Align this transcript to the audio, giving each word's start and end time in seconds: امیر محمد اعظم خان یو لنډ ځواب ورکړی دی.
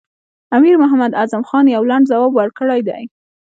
امیر 0.51 0.75
محمد 0.81 1.13
اعظم 1.19 1.41
خان 1.49 1.65
یو 1.73 1.83
لنډ 1.89 2.05
ځواب 2.11 2.31
ورکړی 2.35 2.81
دی. 2.87 3.01